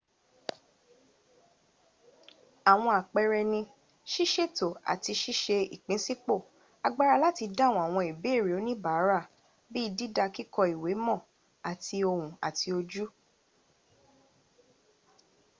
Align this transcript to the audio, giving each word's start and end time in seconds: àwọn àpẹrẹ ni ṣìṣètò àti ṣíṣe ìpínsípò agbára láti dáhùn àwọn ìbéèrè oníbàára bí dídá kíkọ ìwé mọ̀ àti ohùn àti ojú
àwọn 2.71 2.91
àpẹrẹ 2.99 3.41
ni 3.51 3.61
ṣìṣètò 4.11 4.67
àti 4.91 5.11
ṣíṣe 5.21 5.57
ìpínsípò 5.75 6.35
agbára 6.85 7.15
láti 7.25 7.43
dáhùn 7.57 7.81
àwọn 7.87 8.03
ìbéèrè 8.11 8.51
oníbàára 8.59 9.19
bí 9.71 9.81
dídá 9.97 10.25
kíkọ 10.35 10.61
ìwé 10.73 10.91
mọ̀ 11.05 11.17
àti 11.69 11.95
ohùn 12.11 12.29
àti 12.47 12.67
ojú 12.79 13.05